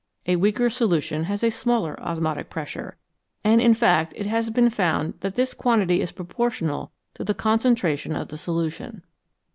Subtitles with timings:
[0.25, 2.97] A weaker solution has a smaller osmotic pressure;
[3.43, 8.15] and, in fact, it has been found that this quantity is proportional to the concentration
[8.15, 9.03] of the solution.